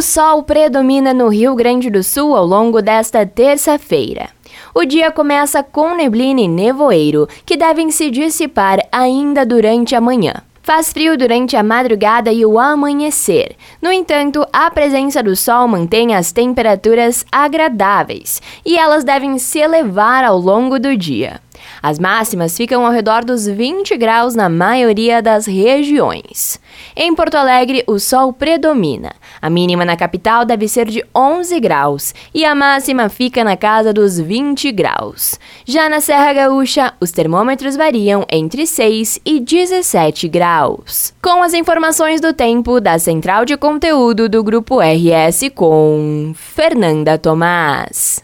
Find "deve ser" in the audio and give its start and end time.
30.44-30.86